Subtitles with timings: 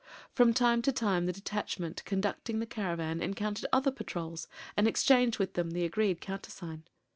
[0.33, 5.53] From time to time the detachment conducting the caravan encountered other patrols and exchanged with
[5.53, 6.85] them the agreed countersign.